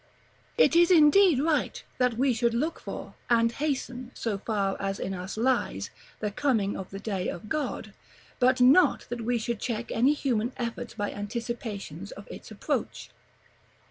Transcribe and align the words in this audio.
It 0.57 0.75
is 0.75 0.89
indeed 0.89 1.37
right 1.37 1.83
that 1.99 2.15
we 2.17 2.33
should 2.33 2.55
look 2.55 2.79
for, 2.79 3.13
and 3.29 3.51
hasten, 3.51 4.09
so 4.15 4.39
far 4.39 4.75
as 4.81 4.99
in 4.99 5.13
us 5.13 5.37
lies, 5.37 5.91
the 6.21 6.31
coming 6.31 6.75
of 6.75 6.89
the 6.89 6.97
Day 6.97 7.27
of 7.29 7.49
God; 7.49 7.93
but 8.39 8.59
not 8.59 9.01
that 9.09 9.21
we 9.21 9.37
should 9.37 9.59
check 9.59 9.91
any 9.91 10.13
human 10.13 10.53
efforts 10.57 10.95
by 10.95 11.11
anticipations 11.11 12.09
of 12.13 12.27
its 12.31 12.49
approach. 12.49 13.11